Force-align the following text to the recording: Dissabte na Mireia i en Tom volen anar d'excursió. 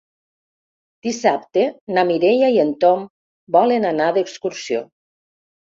Dissabte 1.07 1.65
na 1.99 2.05
Mireia 2.13 2.49
i 2.57 2.59
en 2.65 2.73
Tom 2.87 3.05
volen 3.61 3.89
anar 3.93 4.11
d'excursió. 4.19 4.85